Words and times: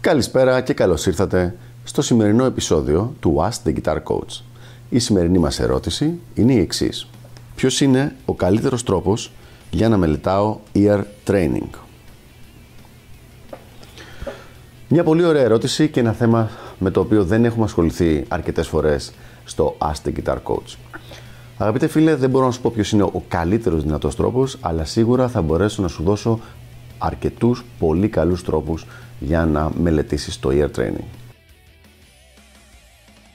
Καλησπέρα 0.00 0.60
και 0.60 0.72
καλώς 0.72 1.06
ήρθατε 1.06 1.56
στο 1.84 2.02
σημερινό 2.02 2.44
επεισόδιο 2.44 3.14
του 3.20 3.36
Ask 3.38 3.68
the 3.68 3.74
Guitar 3.74 3.96
Coach. 4.02 4.42
Η 4.88 4.98
σημερινή 4.98 5.38
μας 5.38 5.60
ερώτηση 5.60 6.20
είναι 6.34 6.52
η 6.52 6.58
εξής. 6.58 7.06
Ποιος 7.54 7.80
είναι 7.80 8.16
ο 8.24 8.34
καλύτερος 8.34 8.82
τρόπος 8.82 9.32
για 9.70 9.88
να 9.88 9.96
μελετάω 9.96 10.58
ear 10.74 11.02
training; 11.26 11.68
Μια 14.88 15.04
πολύ 15.04 15.24
ωραία 15.24 15.42
ερώτηση 15.42 15.88
και 15.88 16.00
ένα 16.00 16.12
θέμα 16.12 16.50
με 16.78 16.90
το 16.90 17.00
οποίο 17.00 17.24
δεν 17.24 17.44
έχουμε 17.44 17.64
ασχοληθεί 17.64 18.24
αρκετές 18.28 18.68
φορές 18.68 19.12
στο 19.44 19.76
Ask 19.78 20.08
the 20.08 20.12
Guitar 20.12 20.36
Coach. 20.44 20.76
Αγαπητέ 21.58 21.86
φίλε, 21.86 22.14
δεν 22.14 22.30
μπορώ 22.30 22.44
να 22.46 22.50
σου 22.50 22.60
πω 22.60 22.70
ποιος 22.74 22.92
είναι 22.92 23.02
ο 23.02 23.24
καλύτερος 23.28 23.82
δυνατός 23.82 24.16
τρόπος, 24.16 24.56
αλλά 24.60 24.84
σίγουρα 24.84 25.28
θα 25.28 25.42
μπορέσω 25.42 25.82
να 25.82 25.88
σου 25.88 26.02
δώσω 26.02 26.40
αρκετούς 26.98 27.64
πολύ 27.78 28.08
καλούς 28.08 28.44
τρόπους 28.44 28.86
για 29.20 29.44
να 29.44 29.70
μελετήσεις 29.80 30.38
το 30.40 30.50
ear 30.52 30.78
training. 30.78 31.04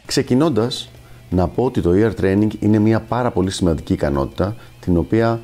Ξεκινώντας, 0.05 0.89
να 1.29 1.47
πω 1.47 1.63
ότι 1.63 1.81
το 1.81 1.91
ear 1.93 2.21
training 2.21 2.49
είναι 2.59 2.79
μια 2.79 2.99
πάρα 2.99 3.31
πολύ 3.31 3.51
σημαντική 3.51 3.93
ικανότητα 3.93 4.55
την 4.79 4.97
οποία 4.97 5.39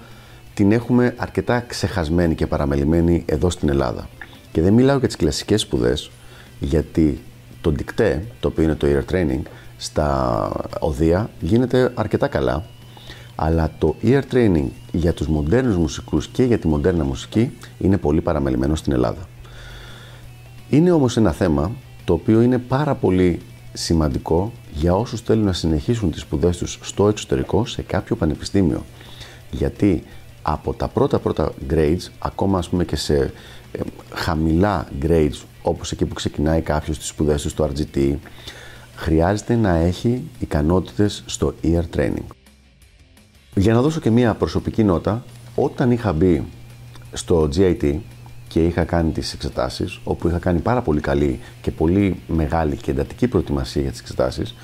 την 0.53 0.71
έχουμε 0.71 1.13
αρκετά 1.17 1.59
ξεχασμένη 1.59 2.35
και 2.35 2.47
παραμελημένη 2.47 3.23
εδώ 3.25 3.49
στην 3.49 3.69
Ελλάδα. 3.69 4.09
Και 4.51 4.61
δεν 4.61 4.73
μιλάω 4.73 4.97
για 4.97 5.07
τις 5.07 5.15
κλασικές 5.15 5.61
σπουδές, 5.61 6.11
γιατί 6.59 7.21
το 7.61 7.73
dicté, 7.77 8.19
το 8.39 8.47
οποίο 8.47 8.63
είναι 8.63 8.75
το 8.75 8.87
ear 8.87 9.13
training, 9.13 9.41
στα 9.77 10.51
οδεία 10.79 11.29
γίνεται 11.39 11.91
αρκετά 11.95 12.27
καλά, 12.27 12.63
αλλά 13.35 13.71
το 13.77 13.95
ear 14.03 14.21
training 14.31 14.65
για 14.91 15.13
τους 15.13 15.27
μοντέρνους 15.27 15.75
μουσικούς 15.77 16.27
και 16.27 16.43
για 16.43 16.57
τη 16.57 16.67
μοντέρνα 16.67 17.03
μουσική 17.03 17.51
είναι 17.79 17.97
πολύ 17.97 18.21
παραμελημένο 18.21 18.75
στην 18.75 18.93
Ελλάδα. 18.93 19.27
Είναι 20.71 20.91
όμως 20.91 21.17
ένα 21.17 21.31
θέμα 21.31 21.71
το 22.05 22.13
οποίο 22.13 22.41
είναι 22.41 22.57
πάρα 22.57 22.95
πολύ 22.95 23.39
σημαντικό 23.73 24.51
για 24.73 24.95
όσους 24.95 25.21
θέλουν 25.21 25.45
να 25.45 25.53
συνεχίσουν 25.53 26.11
τις 26.11 26.21
σπουδές 26.21 26.57
τους 26.57 26.79
στο 26.81 27.07
εξωτερικό 27.07 27.65
σε 27.65 27.81
κάποιο 27.81 28.15
πανεπιστήμιο. 28.15 28.85
Γιατί 29.51 30.03
από 30.41 30.73
τα 30.73 30.87
πρώτα 30.87 31.19
πρώτα 31.19 31.51
grades, 31.69 32.09
ακόμα 32.19 32.57
ας 32.57 32.69
πούμε 32.69 32.85
και 32.85 32.95
σε 32.95 33.15
ε, 33.71 33.79
χαμηλά 34.13 34.87
grades, 35.01 35.41
όπως 35.61 35.91
εκεί 35.91 36.05
που 36.05 36.13
ξεκινάει 36.13 36.61
κάποιος 36.61 36.97
τις 36.97 37.07
σπουδές 37.07 37.41
του 37.41 37.49
στο 37.49 37.69
RGT, 37.73 38.15
χρειάζεται 38.95 39.55
να 39.55 39.75
έχει 39.75 40.23
ικανότητες 40.39 41.23
στο 41.25 41.53
ear 41.63 41.83
training. 41.97 42.25
Για 43.55 43.73
να 43.73 43.81
δώσω 43.81 43.99
και 43.99 44.09
μία 44.09 44.33
προσωπική 44.33 44.83
νότα, 44.83 45.23
όταν 45.55 45.91
είχα 45.91 46.13
μπει 46.13 46.43
στο 47.13 47.49
GIT 47.55 47.95
και 48.51 48.65
είχα 48.65 48.83
κάνει 48.83 49.11
τις 49.11 49.33
εξετάσεις, 49.33 49.99
όπου 50.03 50.27
είχα 50.27 50.37
κάνει 50.37 50.59
πάρα 50.59 50.81
πολύ 50.81 51.01
καλή 51.01 51.39
και 51.61 51.71
πολύ 51.71 52.21
μεγάλη 52.27 52.75
και 52.75 52.91
εντατική 52.91 53.27
προετοιμασία 53.27 53.81
για 53.81 53.91
τις 53.91 53.99
εξετάσεις, 53.99 54.55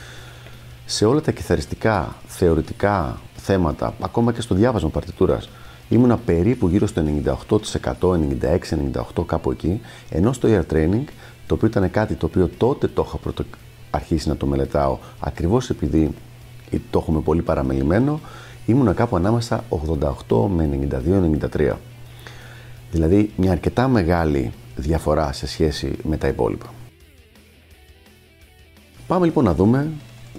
σε 0.85 1.05
όλα 1.05 1.21
τα 1.21 1.31
κιθαριστικά, 1.31 2.15
θεωρητικά 2.25 3.19
θέματα, 3.35 3.93
ακόμα 4.02 4.33
και 4.33 4.41
στο 4.41 4.55
διάβασμα 4.55 4.89
παρτιτούρας, 4.89 5.49
ήμουνα 5.89 6.17
περίπου 6.17 6.67
γύρω 6.67 6.88
στο 6.88 7.03
98%, 8.02 8.19
96-98% 9.19 9.25
κάπου 9.25 9.52
εκεί, 9.52 9.81
ενώ 10.09 10.33
στο 10.33 10.49
ear 10.52 10.73
training, 10.73 11.03
το 11.47 11.53
οποίο 11.53 11.67
ήταν 11.67 11.91
κάτι 11.91 12.13
το 12.13 12.25
οποίο 12.25 12.49
τότε 12.58 12.88
το 12.88 13.03
είχα 13.08 13.17
πρωτο... 13.17 13.43
αρχίσει 13.89 14.30
να 14.30 14.38
το 14.38 14.45
μελετάω, 14.45 14.97
ακριβώς 15.19 15.69
επειδή 15.69 16.13
το 16.89 16.99
έχουμε 16.99 17.19
πολύ 17.19 17.41
παραμελημένο, 17.41 18.19
ήμουνα 18.65 18.93
κάπου 18.93 19.15
ανάμεσα 19.15 19.63
88 20.27 20.47
με 20.55 20.80
92-93. 21.52 21.73
Δηλαδή 22.91 23.31
μια 23.38 23.52
αρκετά 23.52 23.88
μεγάλη 23.88 24.52
διαφορά 24.75 25.31
σε 25.33 25.48
σχέση 25.48 25.95
με 26.03 26.17
τα 26.17 26.27
υπόλοιπα. 26.27 26.73
Πάμε 29.08 29.25
λοιπόν 29.25 29.43
να 29.43 29.53
δούμε 29.53 29.92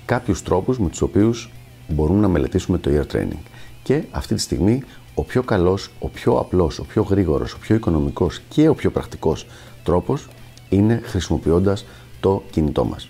κάποιους 0.05 0.43
τρόπους 0.43 0.79
με 0.79 0.89
τους 0.89 1.01
οποίους 1.01 1.51
μπορούμε 1.89 2.21
να 2.21 2.29
μελετήσουμε 2.29 2.79
το 2.79 2.91
ear 2.91 3.17
training. 3.17 3.43
Και 3.83 4.03
αυτή 4.11 4.35
τη 4.35 4.41
στιγμή 4.41 4.83
ο 5.15 5.23
πιο 5.23 5.43
καλός, 5.43 5.91
ο 5.99 6.09
πιο 6.09 6.39
απλός, 6.39 6.79
ο 6.79 6.85
πιο 6.85 7.03
γρήγορος, 7.03 7.53
ο 7.53 7.59
πιο 7.59 7.75
οικονομικός 7.75 8.41
και 8.49 8.69
ο 8.69 8.75
πιο 8.75 8.91
πρακτικός 8.91 9.47
τρόπος 9.83 10.29
είναι 10.69 11.01
χρησιμοποιώντας 11.05 11.85
το 12.21 12.43
κινητό 12.51 12.85
μας. 12.85 13.09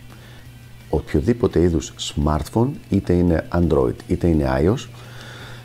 Οποιοδήποτε 0.89 1.61
είδους 1.61 1.93
smartphone, 1.99 2.69
είτε 2.89 3.13
είναι 3.13 3.49
Android 3.53 3.95
είτε 4.07 4.27
είναι 4.27 4.47
iOS, 4.63 4.89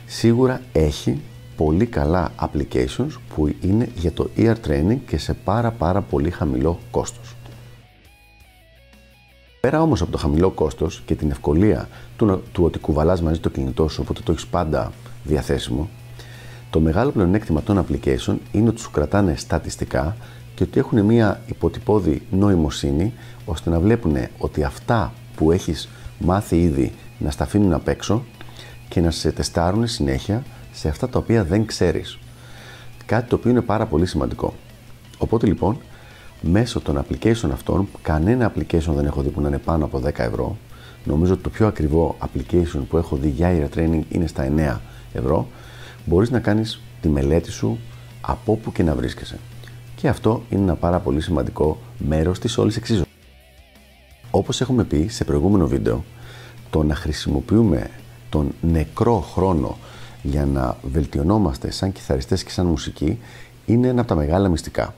σίγουρα 0.06 0.60
έχει 0.72 1.20
πολύ 1.56 1.86
καλά 1.86 2.32
applications 2.40 3.18
που 3.34 3.54
είναι 3.60 3.88
για 3.94 4.12
το 4.12 4.28
ear 4.36 4.54
training 4.66 4.98
και 5.06 5.18
σε 5.18 5.34
πάρα 5.34 5.70
πάρα 5.70 6.00
πολύ 6.00 6.30
χαμηλό 6.30 6.78
κόστος. 6.90 7.34
Πέρα 9.60 9.82
όμως 9.82 10.02
από 10.02 10.10
το 10.10 10.18
χαμηλό 10.18 10.50
κόστος 10.50 11.02
και 11.06 11.14
την 11.14 11.30
ευκολία 11.30 11.88
του, 12.16 12.42
του 12.52 12.64
ότι 12.64 12.78
κουβαλάς 12.78 13.22
μαζί 13.22 13.40
το 13.40 13.48
κινητό 13.48 13.88
σου 13.88 14.00
οπότε 14.02 14.20
το 14.24 14.32
έχεις 14.32 14.46
πάντα 14.46 14.92
διαθέσιμο, 15.24 15.88
το 16.70 16.80
μεγάλο 16.80 17.10
πλεονέκτημα 17.10 17.62
των 17.62 17.84
application 17.84 18.36
είναι 18.52 18.68
ότι 18.68 18.80
σου 18.80 18.90
κρατάνε 18.90 19.36
στατιστικά 19.36 20.16
και 20.54 20.62
ότι 20.62 20.78
έχουν 20.78 21.00
μια 21.00 21.40
υποτυπώδη 21.46 22.22
νοημοσύνη 22.30 23.12
ώστε 23.44 23.70
να 23.70 23.80
βλέπουν 23.80 24.16
ότι 24.38 24.64
αυτά 24.64 25.12
που 25.36 25.52
έχεις 25.52 25.88
μάθει 26.18 26.60
ήδη 26.60 26.92
να 27.18 27.30
στα 27.30 27.44
αφήνουν 27.44 27.72
απ' 27.72 27.88
έξω 27.88 28.24
και 28.88 29.00
να 29.00 29.10
σε 29.10 29.32
τεστάρουν 29.32 29.86
συνέχεια 29.86 30.42
σε 30.74 30.88
αυτά 30.88 31.08
τα 31.08 31.18
οποία 31.18 31.44
δεν 31.44 31.66
ξέρεις. 31.66 32.18
Κάτι 33.06 33.28
το 33.28 33.36
οποίο 33.36 33.50
είναι 33.50 33.60
πάρα 33.60 33.86
πολύ 33.86 34.06
σημαντικό. 34.06 34.54
Οπότε 35.18 35.46
λοιπόν, 35.46 35.78
μέσω 36.40 36.80
των 36.80 37.04
application 37.04 37.50
αυτών, 37.52 37.88
κανένα 38.02 38.52
application 38.52 38.92
δεν 38.94 39.04
έχω 39.04 39.22
δει 39.22 39.28
που 39.28 39.40
να 39.40 39.48
είναι 39.48 39.58
πάνω 39.58 39.84
από 39.84 40.02
10 40.04 40.10
ευρώ. 40.18 40.56
Νομίζω 41.04 41.32
ότι 41.32 41.42
το 41.42 41.50
πιο 41.50 41.66
ακριβό 41.66 42.16
application 42.20 42.80
που 42.88 42.96
έχω 42.96 43.16
δει 43.16 43.28
για 43.28 43.58
ear 43.58 43.78
training 43.78 44.02
είναι 44.08 44.26
στα 44.26 44.52
9 44.56 44.80
ευρώ. 45.12 45.48
Μπορείς 46.04 46.30
να 46.30 46.40
κάνεις 46.40 46.80
τη 47.00 47.08
μελέτη 47.08 47.50
σου 47.50 47.78
από 48.20 48.52
όπου 48.52 48.72
και 48.72 48.82
να 48.82 48.94
βρίσκεσαι. 48.94 49.38
Και 49.96 50.08
αυτό 50.08 50.42
είναι 50.50 50.62
ένα 50.62 50.74
πάρα 50.74 50.98
πολύ 50.98 51.20
σημαντικό 51.20 51.78
μέρος 51.98 52.38
της 52.38 52.58
όλης 52.58 52.76
εξίσωσης. 52.76 53.12
Όπως 54.30 54.60
έχουμε 54.60 54.84
πει 54.84 55.06
σε 55.08 55.24
προηγούμενο 55.24 55.66
βίντεο, 55.66 56.04
το 56.70 56.82
να 56.82 56.94
χρησιμοποιούμε 56.94 57.90
τον 58.28 58.54
νεκρό 58.60 59.20
χρόνο 59.20 59.76
για 60.26 60.46
να 60.46 60.76
βελτιωνόμαστε 60.82 61.70
σαν 61.70 61.92
κιθαριστές 61.92 62.44
και 62.44 62.50
σαν 62.50 62.66
μουσική 62.66 63.18
είναι 63.66 63.88
ένα 63.88 64.00
από 64.00 64.08
τα 64.08 64.14
μεγάλα 64.14 64.48
μυστικά. 64.48 64.94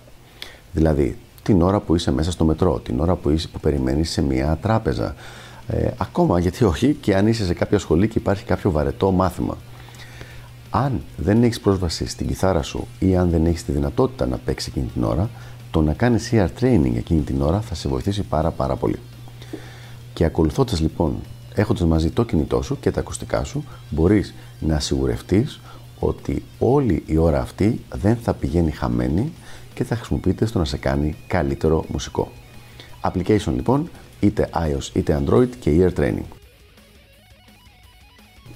Δηλαδή, 0.73 1.19
την 1.43 1.63
ώρα 1.63 1.81
που 1.81 1.95
είσαι 1.95 2.13
μέσα 2.13 2.31
στο 2.31 2.45
μετρό, 2.45 2.79
την 2.79 3.01
ώρα 3.01 3.15
που, 3.15 3.31
είσαι, 3.31 3.49
που 3.49 3.61
περιμένεις 3.61 4.11
σε 4.11 4.23
μια 4.23 4.59
τράπεζα, 4.63 5.15
ε, 5.67 5.91
ακόμα 5.97 6.39
γιατί 6.39 6.65
όχι 6.65 6.97
και 7.01 7.17
αν 7.17 7.27
είσαι 7.27 7.45
σε 7.45 7.55
κάποια 7.55 7.79
σχολή 7.79 8.09
και 8.09 8.19
υπάρχει 8.19 8.45
κάποιο 8.45 8.71
βαρετό 8.71 9.11
μάθημα. 9.11 9.57
Αν 10.71 11.01
δεν 11.17 11.43
έχεις 11.43 11.61
πρόσβαση 11.61 12.07
στην 12.07 12.27
κιθάρα 12.27 12.63
σου 12.63 12.87
ή 12.99 13.17
αν 13.17 13.31
δεν 13.31 13.47
έχεις 13.47 13.65
τη 13.65 13.73
δυνατότητα 13.73 14.27
να 14.27 14.37
παίξεις 14.37 14.69
εκείνη 14.69 14.87
την 14.87 15.05
ώρα, 15.05 15.31
το 15.71 15.83
να 15.83 15.93
κάνεις 15.93 16.31
ear 16.33 16.49
training 16.61 16.93
εκείνη 16.97 17.21
την 17.21 17.43
ώρα 17.43 17.61
θα 17.61 17.75
σε 17.75 17.89
βοηθήσει 17.89 18.23
πάρα 18.23 18.51
πάρα 18.51 18.77
πολύ. 18.77 18.99
Και 20.13 20.25
ακολουθώντας 20.25 20.81
λοιπόν 20.81 21.17
έχοντας 21.57 21.89
μαζί 21.89 22.11
το 22.11 22.25
κινητό 22.25 22.63
σου 22.63 22.79
και 22.81 22.91
τα 22.91 23.01
ακουστικά 23.01 23.45
σου, 23.45 23.65
μπορείς 23.91 24.35
να 24.61 24.81
σιγουρευτείς 24.81 25.61
ότι 25.99 26.43
όλη 26.59 27.03
η 27.07 27.17
ώρα 27.17 27.41
αυτή 27.41 27.81
δεν 27.95 28.17
θα 28.17 28.35
πηγαίνει 28.35 28.71
χαμένη 28.71 29.33
και 29.75 29.85
θα 29.85 29.97
χρησιμοποιείται 29.97 30.47
στο 30.47 30.59
να 30.59 30.65
σε 30.65 30.77
κάνει 30.77 31.15
καλύτερο 31.27 31.85
μουσικό. 31.89 32.33
Application 33.03 33.53
λοιπόν, 33.55 33.91
είτε 34.21 34.49
iOS 34.55 34.95
είτε 34.95 35.23
Android 35.25 35.49
και 35.61 35.71
ear 35.81 36.01
training. 36.01 36.27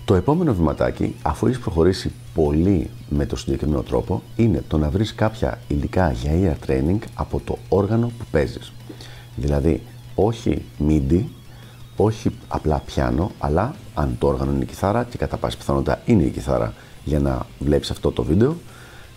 Το 0.04 0.14
επόμενο 0.14 0.54
βηματάκι, 0.54 1.14
αφού 1.22 1.46
έχεις 1.46 1.58
προχωρήσει 1.58 2.12
πολύ 2.34 2.90
με 3.08 3.26
το 3.26 3.36
συγκεκριμένο 3.36 3.82
τρόπο, 3.82 4.22
είναι 4.36 4.64
το 4.68 4.78
να 4.78 4.90
βρεις 4.90 5.14
κάποια 5.14 5.60
υλικά 5.68 6.12
για 6.12 6.32
ear 6.66 6.70
training 6.70 6.98
από 7.14 7.40
το 7.44 7.58
όργανο 7.68 8.06
που 8.06 8.24
παίζεις. 8.30 8.72
Δηλαδή, 9.36 9.82
όχι 10.14 10.62
MIDI, 10.88 11.22
όχι 12.04 12.30
απλά 12.48 12.82
πιάνο, 12.86 13.30
αλλά 13.38 13.74
αν 13.94 14.16
το 14.18 14.26
όργανο 14.26 14.52
είναι 14.52 14.62
η 14.62 14.66
κιθάρα 14.66 15.04
και 15.04 15.18
κατά 15.18 15.36
πάση 15.36 15.56
πιθανότητα 15.56 16.00
είναι 16.04 16.22
η 16.22 16.30
κιθάρα 16.30 16.72
για 17.04 17.20
να 17.20 17.46
βλέπεις 17.58 17.90
αυτό 17.90 18.10
το 18.10 18.22
βίντεο, 18.22 18.56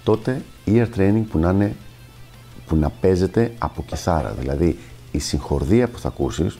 τότε 0.03 0.41
ear 0.67 0.87
training 0.97 1.23
που 1.29 1.39
να, 1.39 1.49
είναι, 1.49 1.75
που 2.65 2.75
να 2.75 2.89
παίζεται 2.89 3.53
από 3.57 3.83
κιθάρα. 3.83 4.35
Δηλαδή 4.39 4.79
η 5.11 5.19
συγχορδία 5.19 5.87
που 5.87 5.99
θα 5.99 6.07
ακούσεις, 6.07 6.57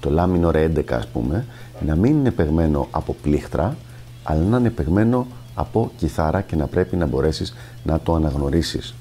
το 0.00 0.10
λάμινο 0.10 0.48
11 0.48 0.92
ας 0.92 1.06
πούμε, 1.06 1.46
να 1.86 1.96
μην 1.96 2.12
είναι 2.12 2.30
παιγμένο 2.30 2.88
από 2.90 3.16
πλήχτρα, 3.22 3.76
αλλά 4.22 4.40
να 4.40 4.58
είναι 4.58 4.70
παιγμένο 4.70 5.26
από 5.54 5.90
κιθάρα 5.96 6.40
και 6.40 6.56
να 6.56 6.66
πρέπει 6.66 6.96
να 6.96 7.06
μπορέσεις 7.06 7.54
να 7.84 8.00
το 8.00 8.14
αναγνωρίσεις. 8.14 8.94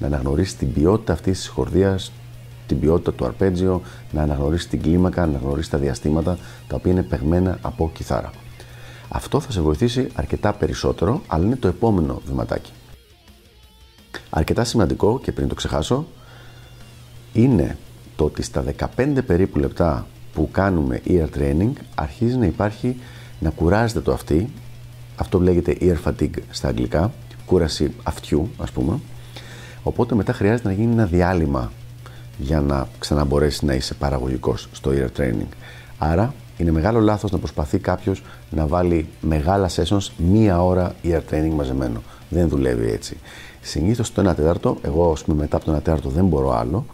Να 0.00 0.06
αναγνωρίσεις 0.06 0.56
την 0.56 0.72
ποιότητα 0.72 1.12
αυτής 1.12 1.32
της 1.32 1.42
συγχορδίας, 1.42 2.12
την 2.74 2.82
ποιότητα 2.82 3.12
του 3.12 3.24
αρπέτζιο, 3.24 3.82
να 4.12 4.22
αναγνωρίσει 4.22 4.68
την 4.68 4.82
κλίμακα, 4.82 5.20
να 5.20 5.30
αναγνωρίσει 5.30 5.70
τα 5.70 5.78
διαστήματα 5.78 6.38
τα 6.68 6.76
οποία 6.76 6.92
είναι 6.92 7.02
παιγμένα 7.02 7.58
από 7.62 7.90
κιθάρα. 7.94 8.30
Αυτό 9.08 9.40
θα 9.40 9.52
σε 9.52 9.60
βοηθήσει 9.60 10.08
αρκετά 10.14 10.52
περισσότερο, 10.52 11.22
αλλά 11.26 11.44
είναι 11.44 11.56
το 11.56 11.68
επόμενο 11.68 12.20
βηματάκι. 12.26 12.72
Αρκετά 14.30 14.64
σημαντικό 14.64 15.20
και 15.22 15.32
πριν 15.32 15.48
το 15.48 15.54
ξεχάσω, 15.54 16.06
είναι 17.32 17.76
το 18.16 18.24
ότι 18.24 18.42
στα 18.42 18.64
15 18.96 19.18
περίπου 19.26 19.58
λεπτά 19.58 20.06
που 20.34 20.48
κάνουμε 20.52 21.00
ear 21.06 21.26
training 21.38 21.72
αρχίζει 21.94 22.36
να 22.36 22.46
υπάρχει 22.46 22.96
να 23.40 23.50
κουράζεται 23.50 24.00
το 24.00 24.12
αυτί 24.12 24.50
αυτό 25.16 25.40
λέγεται 25.40 25.76
ear 25.80 25.96
fatigue 26.04 26.38
στα 26.50 26.68
αγγλικά 26.68 27.12
κούραση 27.46 27.94
αυτιού 28.02 28.50
ας 28.58 28.70
πούμε 28.70 28.98
οπότε 29.82 30.14
μετά 30.14 30.32
χρειάζεται 30.32 30.68
να 30.68 30.74
γίνει 30.74 30.92
ένα 30.92 31.06
διάλειμμα 31.06 31.72
για 32.38 32.60
να 32.60 32.88
ξαναμπορέσεις 32.98 33.62
να 33.62 33.74
είσαι 33.74 33.94
παραγωγικός 33.94 34.68
στο 34.72 34.90
ear 34.94 35.20
training 35.20 35.48
άρα 35.98 36.34
είναι 36.56 36.70
μεγάλο 36.70 37.00
λάθος 37.00 37.30
να 37.30 37.38
προσπαθεί 37.38 37.78
κάποιος 37.78 38.22
να 38.50 38.66
βάλει 38.66 39.08
μεγάλα 39.20 39.70
sessions 39.70 40.08
μία 40.16 40.64
ώρα 40.64 40.94
ear 41.04 41.20
training 41.30 41.52
μαζεμένο 41.54 42.02
δεν 42.28 42.48
δουλεύει 42.48 42.90
έτσι 42.90 43.16
συνήθως 43.60 44.12
το 44.12 44.30
1 44.30 44.34
τέταρτο 44.34 44.78
εγώ 44.82 45.12
ας 45.12 45.24
πούμε 45.24 45.40
μετά 45.40 45.56
από 45.56 45.64
το 45.64 45.72
1 45.72 45.74
τέταρτο 45.74 46.08
δεν 46.08 46.26
μπορώ 46.26 46.50
άλλο 46.52 46.84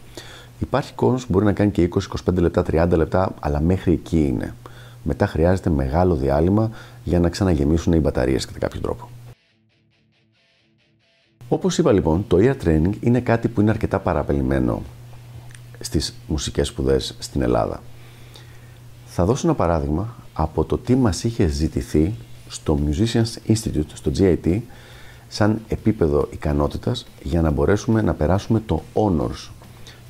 Υπάρχει 0.61 0.93
κόσμος 0.93 1.25
που 1.25 1.31
μπορεί 1.31 1.45
να 1.45 1.53
κάνει 1.53 1.71
και 1.71 1.89
20-25 2.29 2.33
λεπτά, 2.33 2.63
30 2.71 2.89
λεπτά, 2.95 3.33
αλλά 3.39 3.59
μέχρι 3.59 3.91
εκεί 3.91 4.25
είναι. 4.27 4.55
Μετά 5.03 5.27
χρειάζεται 5.27 5.69
μεγάλο 5.69 6.15
διάλειμμα 6.15 6.71
για 7.03 7.19
να 7.19 7.29
ξαναγεμίσουν 7.29 7.93
οι 7.93 7.99
μπαταρίες 7.99 8.45
κατά 8.45 8.59
κάποιο 8.59 8.81
τρόπο. 8.81 9.09
Όπως 11.47 11.77
είπα 11.77 11.91
λοιπόν, 11.91 12.25
το 12.27 12.37
ear 12.39 12.65
training 12.65 12.91
είναι 12.99 13.19
κάτι 13.19 13.47
που 13.47 13.61
είναι 13.61 13.69
αρκετά 13.69 13.99
παραπελημένο 13.99 14.81
στις 15.81 16.13
μουσικές 16.27 16.67
σπουδές 16.67 17.15
στην 17.19 17.41
Ελλάδα. 17.41 17.81
Θα 19.05 19.25
δώσω 19.25 19.47
ένα 19.47 19.55
παράδειγμα 19.55 20.15
από 20.33 20.63
το 20.63 20.77
τι 20.77 20.95
μας 20.95 21.23
είχε 21.23 21.47
ζητηθεί 21.47 22.13
στο 22.47 22.79
Musicians 22.85 23.51
Institute, 23.51 23.91
στο 23.93 24.11
GIT, 24.17 24.59
σαν 25.27 25.61
επίπεδο 25.67 26.27
ικανότητας 26.31 27.05
για 27.23 27.41
να 27.41 27.51
μπορέσουμε 27.51 28.01
να 28.01 28.13
περάσουμε 28.13 28.61
το 28.65 28.83
honors 28.93 29.49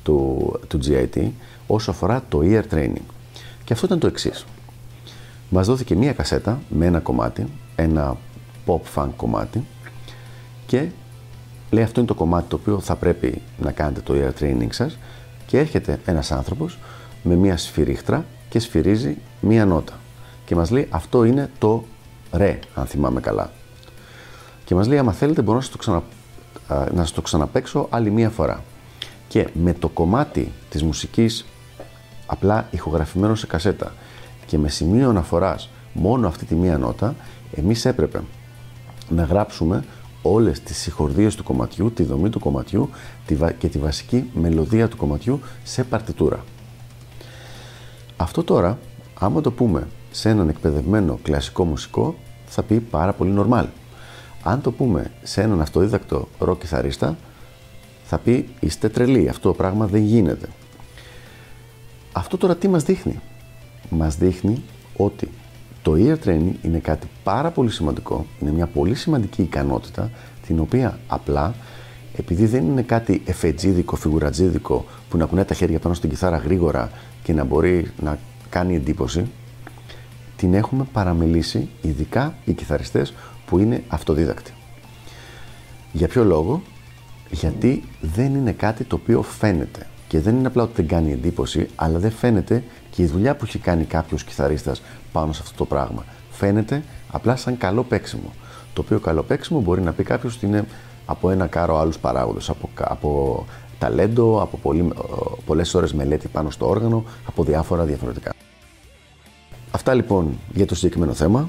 του, 0.02 0.38
του 0.68 0.78
GIT 0.86 1.30
όσο 1.66 1.90
αφορά 1.90 2.24
το 2.28 2.40
ear 2.42 2.62
training. 2.70 3.04
Και 3.64 3.72
αυτό 3.72 3.86
ήταν 3.86 3.98
το 3.98 4.06
εξής. 4.06 4.44
Μας 5.50 5.66
δόθηκε 5.66 5.94
μία 5.94 6.12
κασέτα 6.12 6.60
με 6.68 6.86
ένα 6.86 7.00
κομμάτι, 7.00 7.46
ένα 7.76 8.16
pop 8.66 8.80
funk 8.94 9.08
κομμάτι 9.16 9.64
και 10.66 10.88
λέει 11.70 11.84
αυτό 11.84 12.00
είναι 12.00 12.08
το 12.08 12.14
κομμάτι 12.14 12.48
το 12.48 12.56
οποίο 12.56 12.80
θα 12.80 12.96
πρέπει 12.96 13.42
να 13.58 13.72
κάνετε 13.72 14.00
το 14.00 14.14
ear 14.16 14.42
training 14.42 14.68
σας 14.70 14.98
και 15.46 15.58
έρχεται 15.58 16.00
ένας 16.04 16.32
άνθρωπος 16.32 16.78
με 17.22 17.34
μία 17.34 17.56
σφυρίχτρα 17.56 18.24
και 18.48 18.58
σφυρίζει 18.58 19.16
μία 19.40 19.66
νότα. 19.66 19.92
Και 20.44 20.54
μας 20.54 20.70
λέει 20.70 20.86
αυτό 20.90 21.24
είναι 21.24 21.50
το 21.58 21.84
ρε 22.32 22.58
αν 22.74 22.86
θυμάμαι 22.86 23.20
καλά. 23.20 23.50
Και 24.64 24.74
μας 24.74 24.86
λέει 24.86 24.98
άμα 24.98 25.12
θέλετε 25.12 25.42
μπορώ 25.42 25.56
να 25.56 25.62
σας 25.62 25.72
το, 25.72 25.78
ξανα, 25.78 26.02
να 26.68 27.00
σας 27.00 27.12
το 27.12 27.22
ξαναπέξω 27.22 27.86
άλλη 27.90 28.10
μία 28.10 28.30
φορά 28.30 28.62
και 29.28 29.48
με 29.52 29.72
το 29.72 29.88
κομμάτι 29.88 30.52
της 30.68 30.82
μουσικής 30.82 31.44
απλά 32.26 32.68
ηχογραφημένο 32.70 33.34
σε 33.34 33.46
κασέτα 33.46 33.92
και 34.46 34.58
με 34.58 34.68
σημείο 34.68 35.08
αναφοράς 35.08 35.68
μόνο 35.92 36.28
αυτή 36.28 36.44
τη 36.44 36.54
μία 36.54 36.78
νότα, 36.78 37.14
εμείς 37.54 37.84
έπρεπε 37.84 38.22
να 39.08 39.22
γράψουμε 39.22 39.84
όλες 40.22 40.60
τις 40.60 40.76
συγχορδίες 40.76 41.34
του 41.34 41.42
κομματιού, 41.44 41.92
τη 41.92 42.02
δομή 42.02 42.28
του 42.28 42.40
κομματιού 42.40 42.88
και 43.58 43.68
τη 43.68 43.78
βασική 43.78 44.30
μελωδία 44.34 44.88
του 44.88 44.96
κομματιού 44.96 45.40
σε 45.64 45.84
παρτιτούρα. 45.84 46.44
Αυτό 48.16 48.44
τώρα, 48.44 48.78
άμα 49.18 49.40
το 49.40 49.50
πούμε 49.50 49.88
σε 50.10 50.28
έναν 50.28 50.48
εκπαιδευμένο 50.48 51.18
κλασικό 51.22 51.64
μουσικό, 51.64 52.14
θα 52.46 52.62
πει 52.62 52.80
πάρα 52.80 53.12
πολύ 53.12 53.34
normal. 53.38 53.66
Αν 54.42 54.60
το 54.60 54.72
πούμε 54.72 55.10
σε 55.22 55.42
έναν 55.42 55.60
αυτοδίδακτο 55.60 56.28
ροκ 56.38 56.62
θα 58.04 58.18
πει 58.18 58.48
είστε 58.60 58.88
τρελοί, 58.88 59.28
αυτό 59.28 59.48
το 59.48 59.54
πράγμα 59.54 59.86
δεν 59.86 60.02
γίνεται. 60.02 60.48
Αυτό 62.12 62.36
τώρα 62.36 62.56
τι 62.56 62.68
μας 62.68 62.82
δείχνει; 62.82 63.20
Μας 63.90 64.16
δείχνει 64.16 64.62
ότι 64.96 65.28
το 65.82 65.92
ear 65.96 66.28
training 66.28 66.52
είναι 66.62 66.78
κάτι 66.78 67.06
πάρα 67.24 67.50
πολύ 67.50 67.70
σημαντικό, 67.70 68.26
είναι 68.40 68.50
μια 68.50 68.66
πολύ 68.66 68.94
σημαντική 68.94 69.42
ικανότητα 69.42 70.10
την 70.46 70.58
οποία 70.60 70.98
απλά 71.06 71.54
επειδή 72.16 72.46
δεν 72.46 72.66
είναι 72.66 72.82
κάτι 72.82 73.22
εφετζίδικο, 73.24 73.96
φιγουρατζίδικο 73.96 74.84
που 75.08 75.16
να 75.16 75.24
κουνάει 75.24 75.44
τα 75.44 75.54
χέρια 75.54 75.78
πάνω 75.78 75.94
στην 75.94 76.10
κιθάρα 76.10 76.36
γρήγορα 76.36 76.90
και 77.22 77.32
να 77.32 77.44
μπορεί 77.44 77.90
να 78.02 78.18
κάνει 78.48 78.74
εντύπωση, 78.74 79.26
την 80.36 80.54
έχουμε 80.54 80.86
παραμελήσει 80.92 81.68
ειδικά 81.82 82.34
οι 82.44 82.52
κιθαριστές 82.52 83.14
που 83.46 83.58
είναι 83.58 83.82
αυτοδίδακτοι. 83.88 84.52
Για 85.92 86.08
ποιο 86.08 86.24
λόγο, 86.24 86.62
γιατί 87.30 87.82
δεν 88.00 88.34
είναι 88.34 88.52
κάτι 88.52 88.84
το 88.84 88.98
οποίο 89.02 89.22
φαίνεται. 89.22 89.86
Και 90.08 90.20
δεν 90.20 90.36
είναι 90.36 90.46
απλά 90.46 90.62
ότι 90.62 90.72
δεν 90.76 90.86
κάνει 90.86 91.12
εντύπωση, 91.12 91.68
αλλά 91.74 91.98
δεν 91.98 92.10
φαίνεται 92.10 92.62
και 92.94 93.02
η 93.02 93.06
δουλειά 93.06 93.36
που 93.36 93.44
έχει 93.44 93.58
κάνει 93.58 93.84
κάποιος 93.84 94.24
κιθαρίστας 94.24 94.82
πάνω 95.12 95.32
σε 95.32 95.40
αυτό 95.42 95.56
το 95.56 95.64
πράγμα. 95.64 96.04
Φαίνεται 96.30 96.82
απλά 97.10 97.36
σαν 97.36 97.58
καλό 97.58 97.82
παίξιμο. 97.82 98.32
Το 98.72 98.80
οποίο 98.80 98.98
καλό 98.98 99.22
παίξιμο 99.22 99.60
μπορεί 99.60 99.80
να 99.80 99.92
πει 99.92 100.02
κάποιος 100.02 100.36
ότι 100.36 100.46
είναι 100.46 100.64
από 101.06 101.30
ένα 101.30 101.46
κάρο 101.46 101.78
άλλους 101.78 101.98
παράγοντες. 101.98 102.48
Από, 102.48 102.68
από 102.76 103.44
ταλέντο, 103.78 104.42
από 104.42 104.56
πολύ, 104.56 104.80
ε, 104.80 105.02
πολλές 105.46 105.74
ώρες 105.74 105.92
μελέτη 105.92 106.28
πάνω 106.28 106.50
στο 106.50 106.68
όργανο, 106.68 107.04
από 107.26 107.44
διάφορα 107.44 107.84
διαφορετικά. 107.84 108.32
Αυτά 109.70 109.94
λοιπόν 109.94 110.38
για 110.54 110.66
το 110.66 110.74
συγκεκριμένο 110.74 111.12
θέμα. 111.12 111.48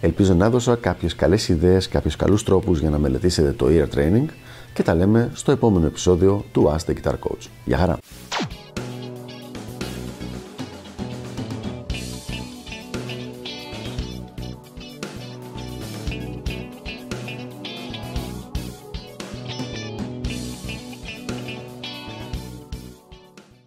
Ελπίζω 0.00 0.34
να 0.34 0.44
έδωσα 0.44 0.74
κάποιες 0.74 1.14
καλές 1.14 1.48
ιδέες, 1.48 1.88
κάποιους 1.88 2.16
καλούς 2.16 2.42
τρόπους 2.42 2.80
για 2.80 2.90
να 2.90 2.98
μελετήσετε 2.98 3.52
το 3.52 3.66
ear 3.68 3.96
training 3.96 4.26
και 4.74 4.82
τα 4.82 4.94
λέμε 4.94 5.30
στο 5.34 5.52
επόμενο 5.52 5.86
επεισόδιο 5.86 6.44
του 6.52 6.74
Ask 6.76 6.90
the 6.90 6.94
Guitar 6.94 7.12
Coach. 7.12 7.48
Γεια 7.64 7.78
χαρά! 7.78 7.98